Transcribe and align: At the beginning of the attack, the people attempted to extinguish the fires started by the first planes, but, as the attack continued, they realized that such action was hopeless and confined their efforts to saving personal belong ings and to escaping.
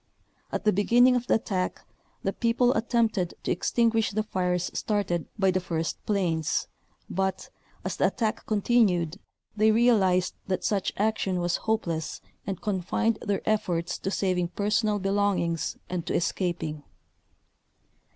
At 0.51 0.65
the 0.65 0.73
beginning 0.73 1.15
of 1.15 1.27
the 1.27 1.35
attack, 1.35 1.83
the 2.23 2.33
people 2.33 2.73
attempted 2.73 3.35
to 3.43 3.51
extinguish 3.51 4.09
the 4.09 4.23
fires 4.23 4.71
started 4.73 5.27
by 5.37 5.51
the 5.51 5.59
first 5.59 6.03
planes, 6.07 6.67
but, 7.07 7.51
as 7.85 7.97
the 7.97 8.07
attack 8.07 8.47
continued, 8.47 9.19
they 9.55 9.69
realized 9.69 10.33
that 10.47 10.63
such 10.63 10.91
action 10.97 11.39
was 11.39 11.57
hopeless 11.69 12.19
and 12.47 12.59
confined 12.63 13.19
their 13.21 13.47
efforts 13.47 13.99
to 13.99 14.09
saving 14.09 14.47
personal 14.47 14.97
belong 14.97 15.37
ings 15.37 15.77
and 15.87 16.03
to 16.07 16.15
escaping. 16.15 16.81